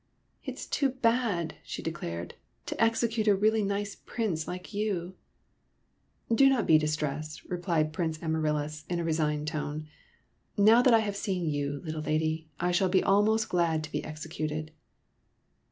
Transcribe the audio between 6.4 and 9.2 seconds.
not be distressed," replied Prince Amaryllis, in a